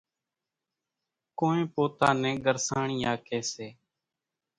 [1.39, 3.67] ڪونئين پوتا نين ڳرسانڻِيا ڪيَ سي۔